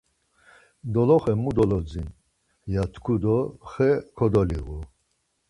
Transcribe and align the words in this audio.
Doloxe 0.93 1.31
mu 1.41 1.49
dolodzin? 1.57 2.07
ya 2.73 2.83
tku 2.93 3.13
do 3.23 3.37
xe 3.69 3.89
kodoliğu. 4.17 4.77